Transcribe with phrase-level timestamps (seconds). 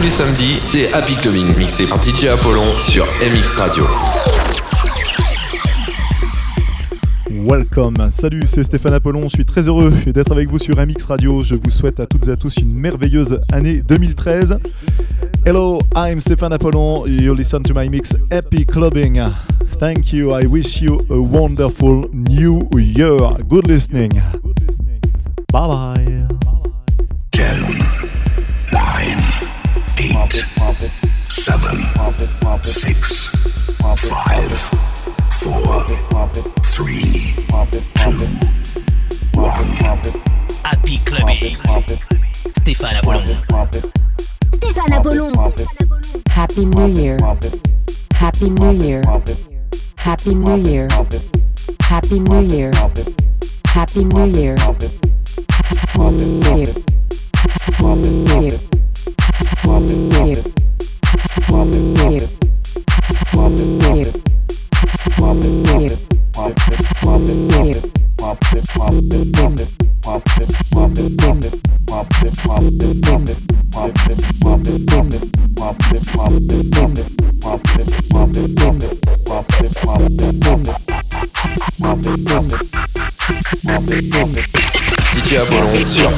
[0.00, 3.84] tous les samedis, c'est Happy Clubbing, mixé par DJ Apollon sur MX Radio.
[7.30, 11.42] Welcome, salut, c'est Stéphane Apollon, je suis très heureux d'être avec vous sur MX Radio,
[11.42, 14.58] je vous souhaite à toutes et à tous une merveilleuse année 2013.
[15.44, 19.20] Hello, I'm Stéphane Apollon, you listen to my mix Happy Clubbing.
[19.78, 23.18] Thank you, I wish you a wonderful new year.
[23.48, 24.12] Good listening.
[25.52, 26.28] Bye bye.
[27.32, 27.76] Calm,
[30.34, 30.44] eight,
[31.24, 31.74] seven,
[32.62, 33.28] six,
[34.08, 34.52] five,
[35.40, 35.84] four,
[36.70, 37.26] three,
[37.96, 38.18] two,
[39.34, 39.52] one.
[40.64, 41.56] Happy Clubbing.
[42.60, 43.30] Stéphane Stéphane
[46.28, 47.16] Happy New Year.
[48.14, 49.00] Happy New Year.
[49.96, 50.90] Happy New Year.
[51.80, 52.70] Happy New Year.
[53.66, 54.54] Happy New Year.
[55.50, 56.14] Happy
[57.84, 58.79] New Year.
[85.12, 86.10] DJ Apollon sur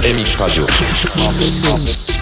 [1.17, 2.22] Radio.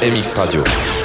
[0.00, 0.97] MX Radio.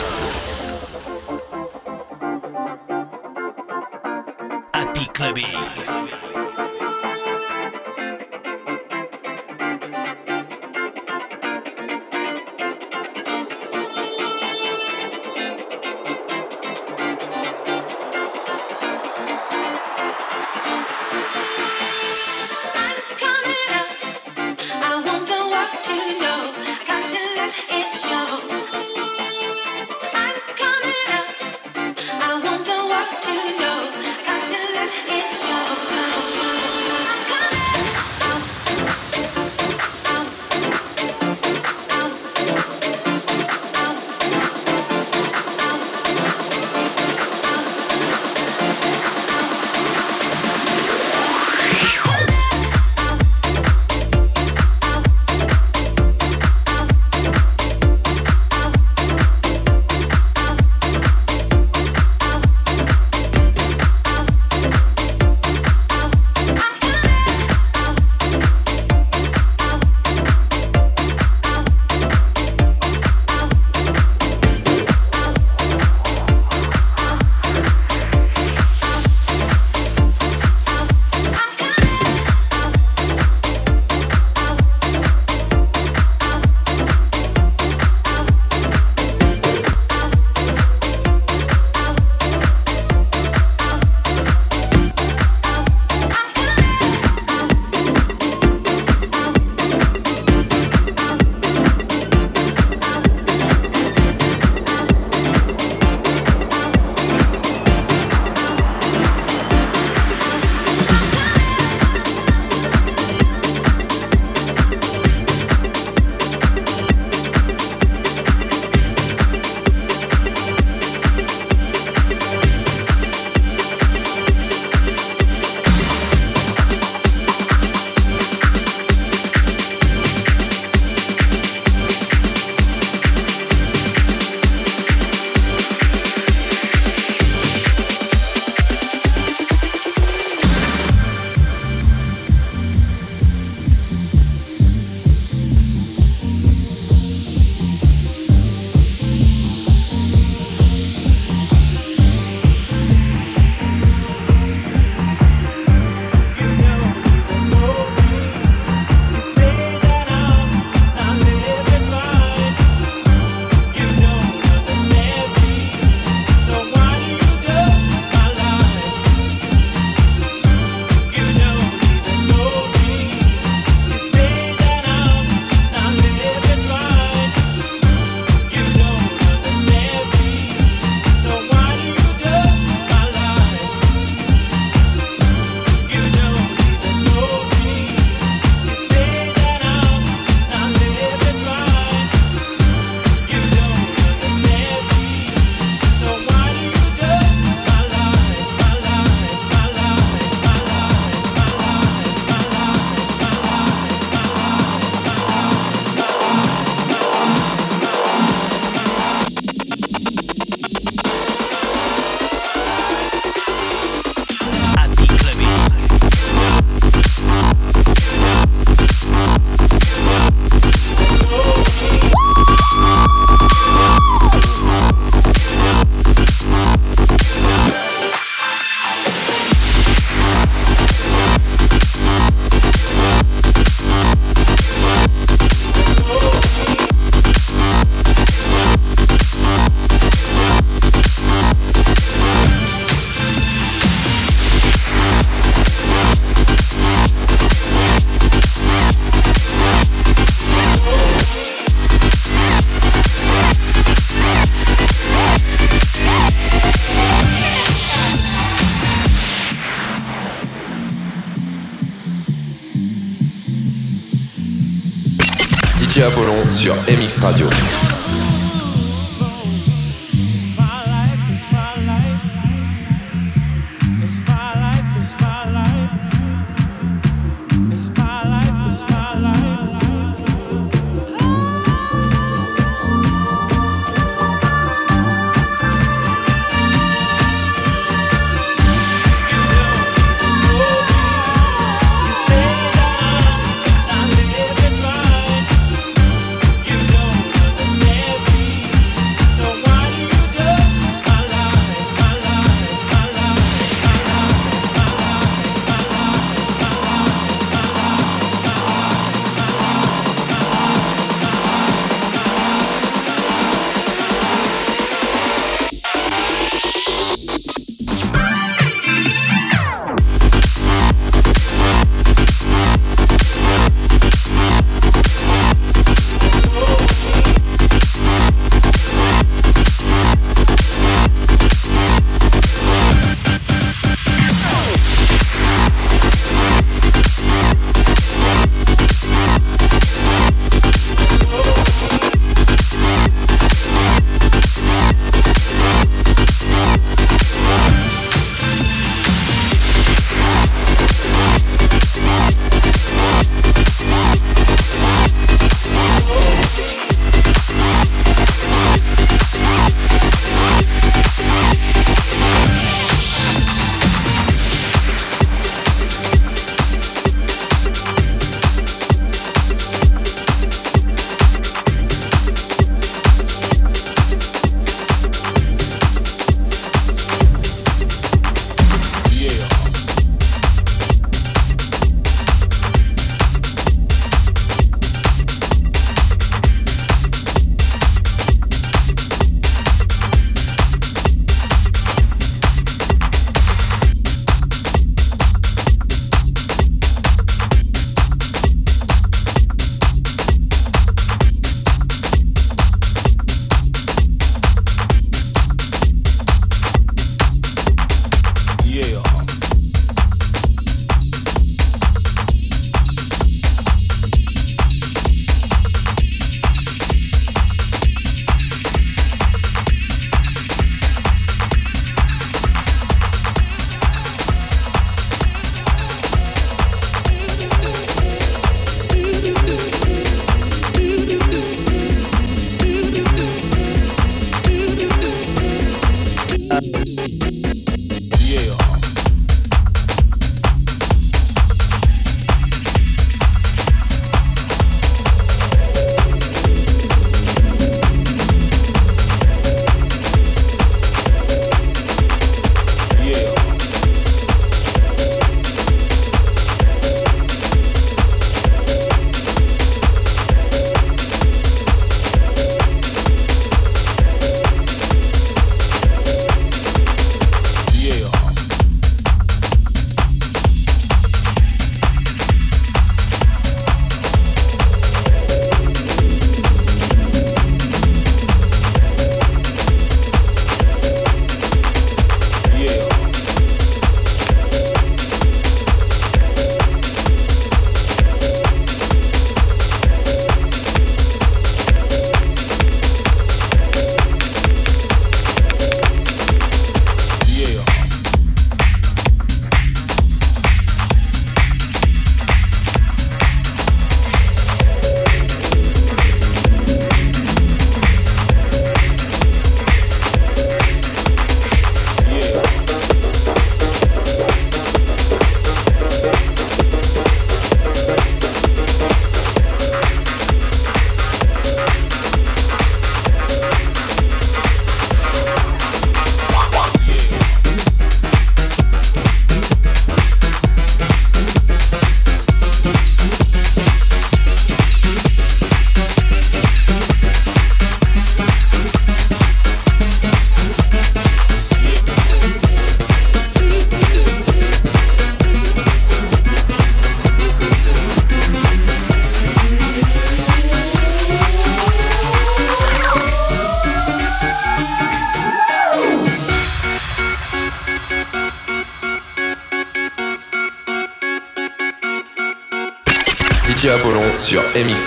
[267.23, 267.52] Radio.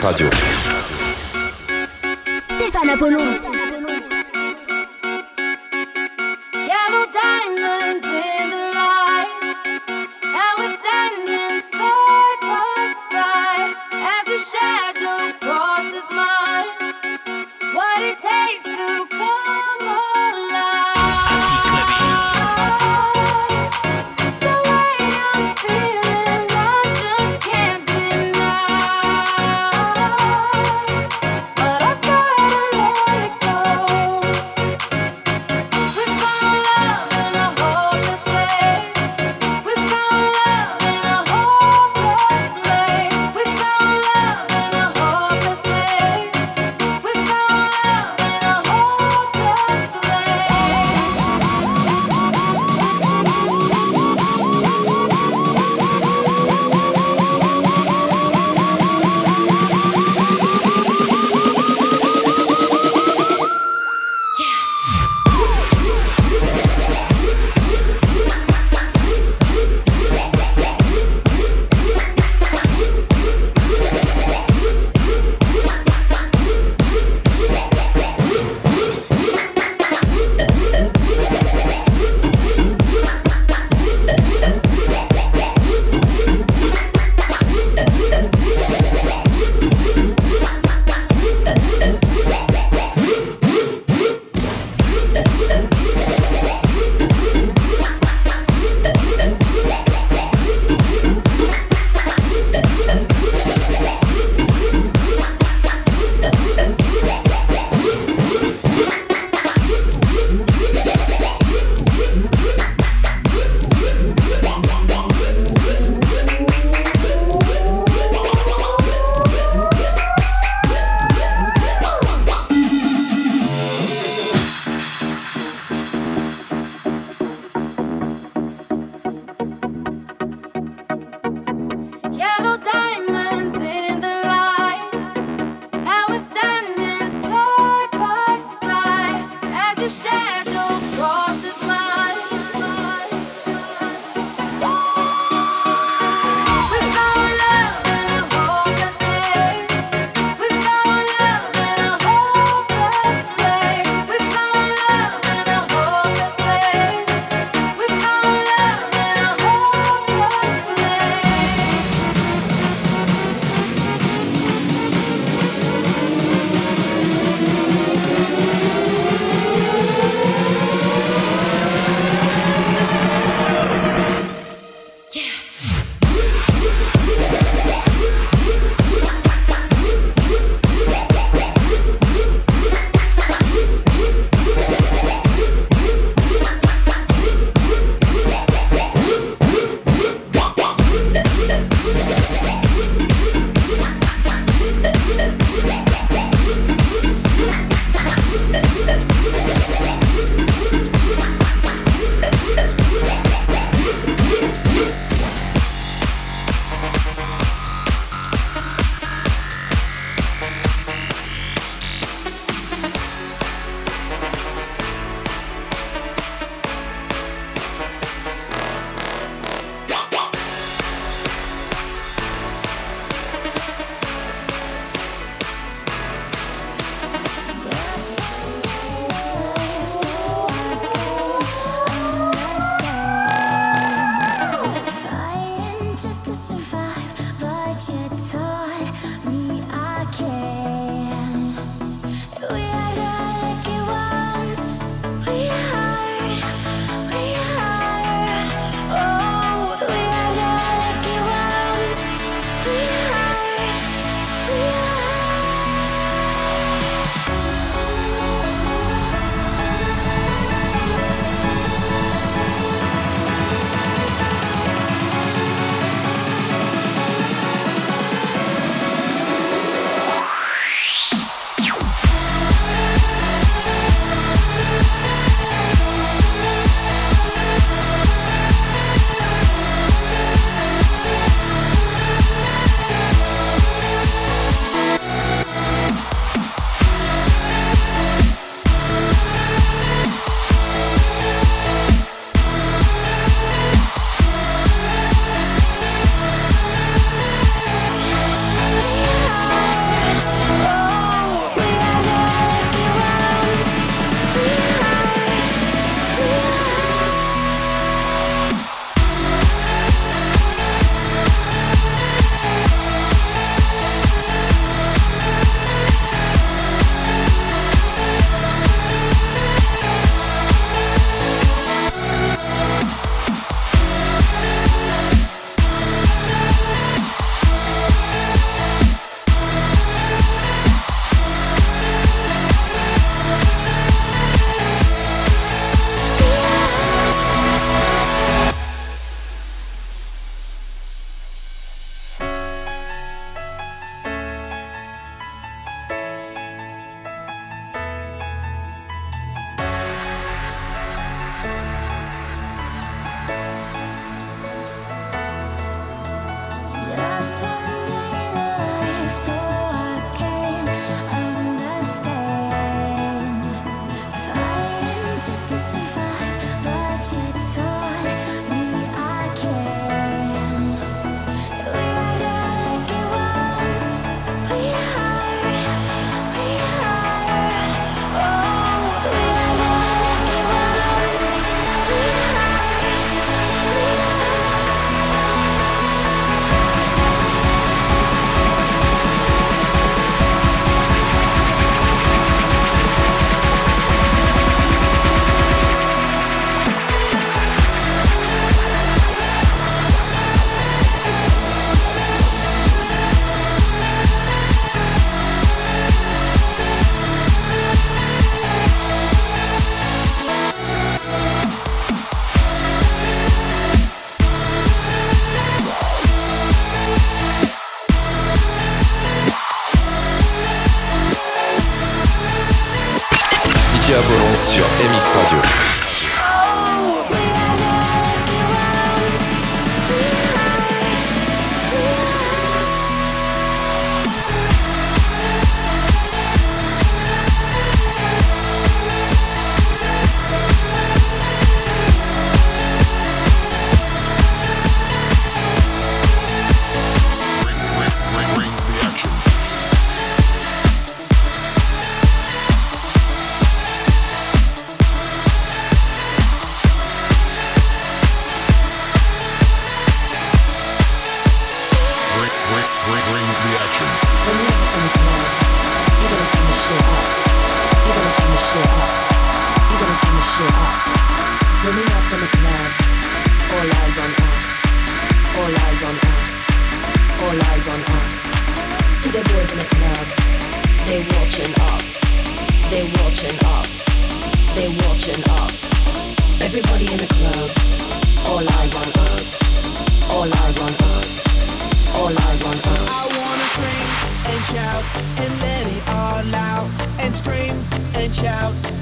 [0.07, 0.36] MX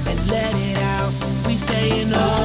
[0.07, 1.13] and let it out.
[1.45, 2.44] We saying oh.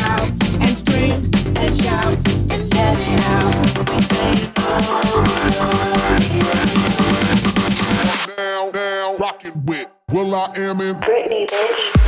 [10.93, 12.00] Brittany, bitch.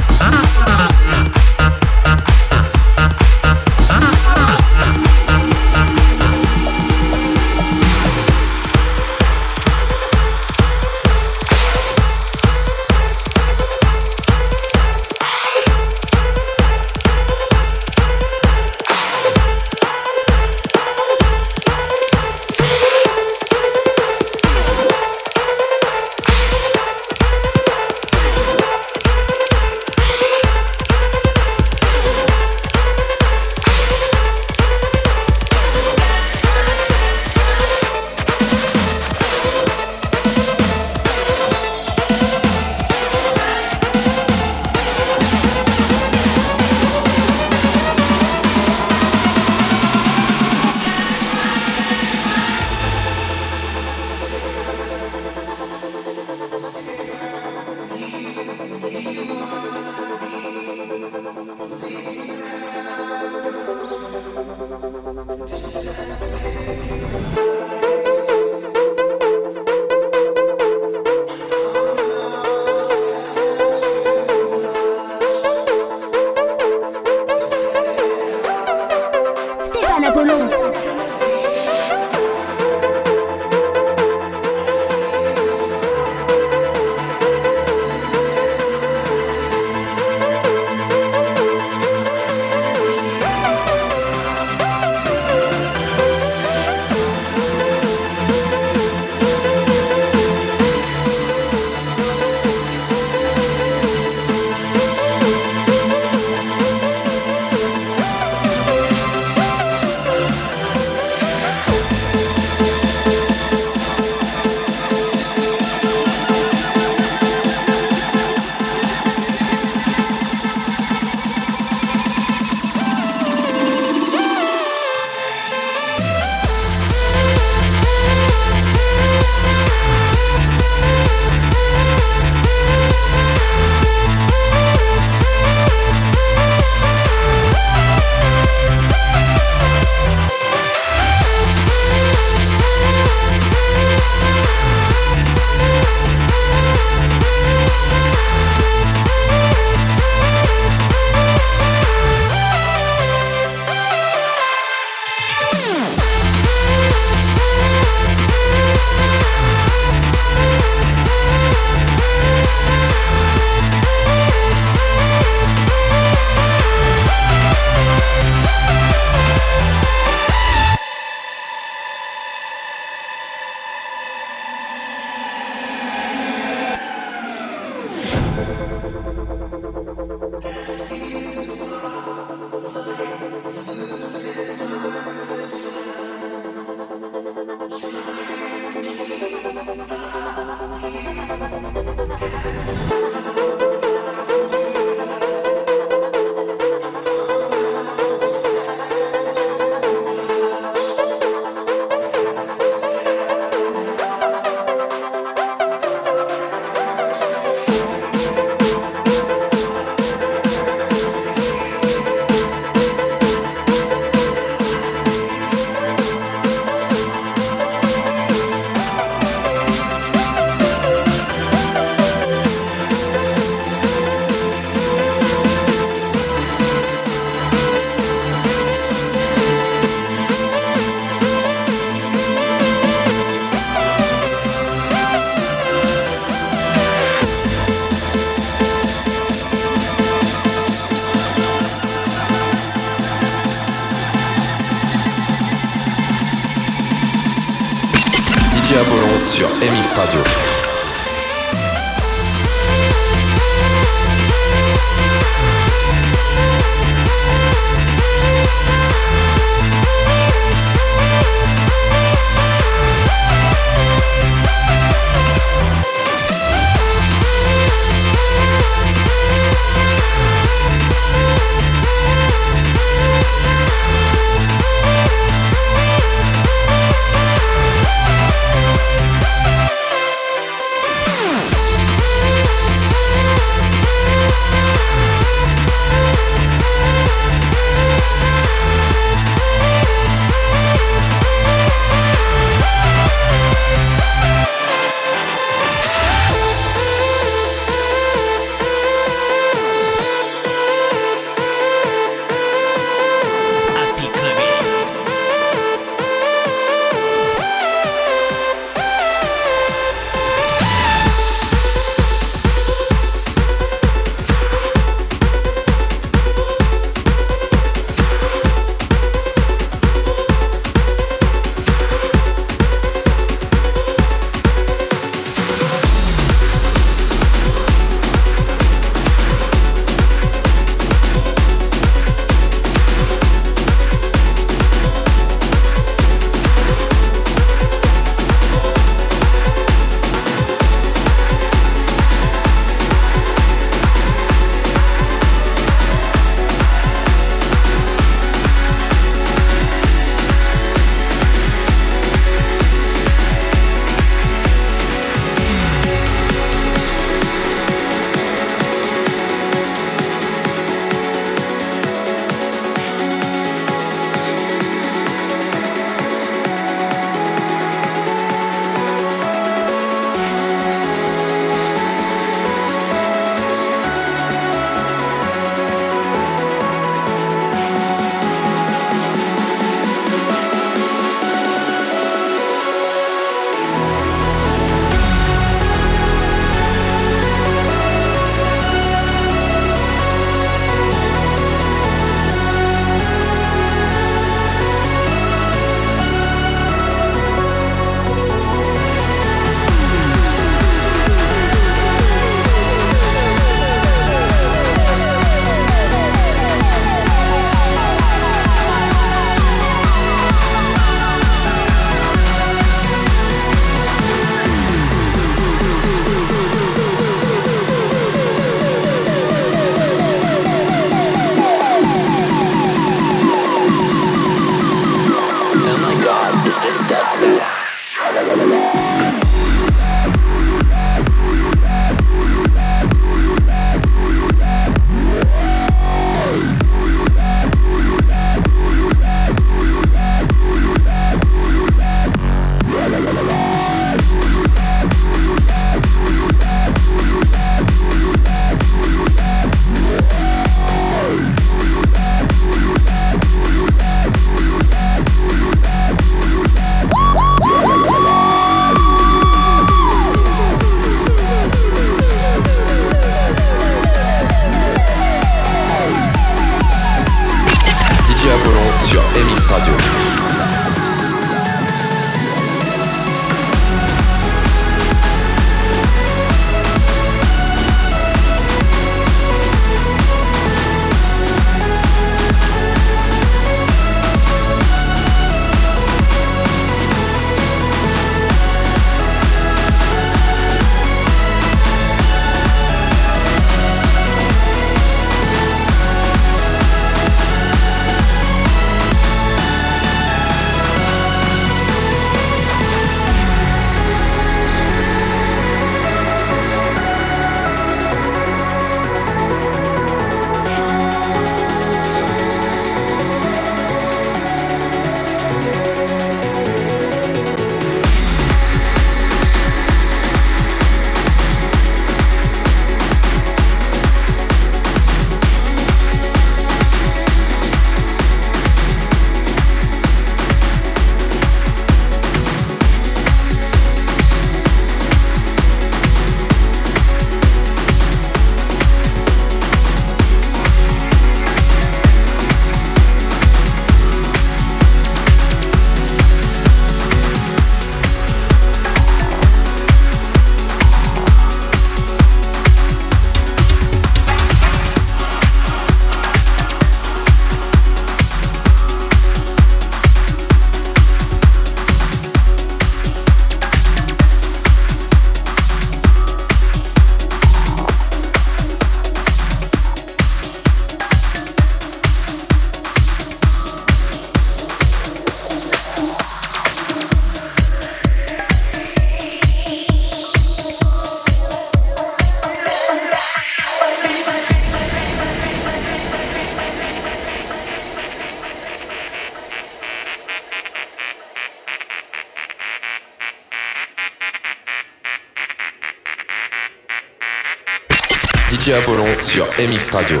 [598.28, 600.00] DJ Apollon sur MX Radio.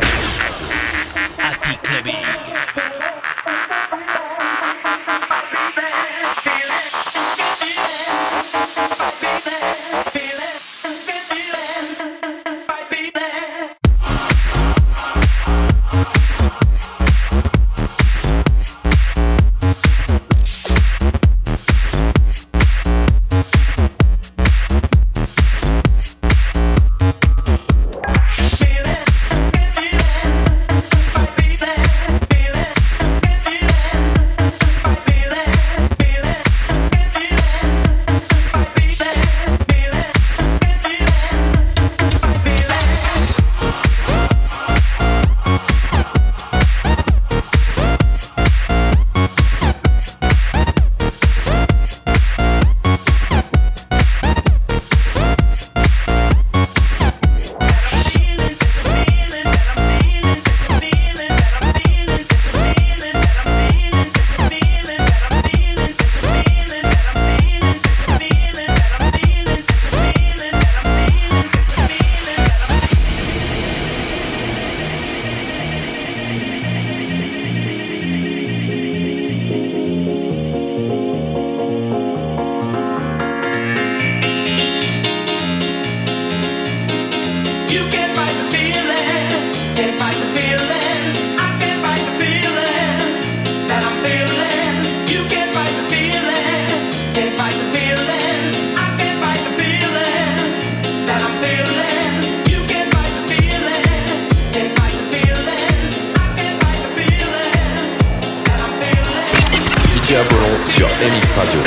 [110.04, 110.16] DJ
[110.64, 111.60] sur MX Radio.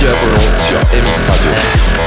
[0.00, 1.99] DJ Apollo sur MX Radio.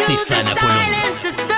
[0.00, 1.57] And into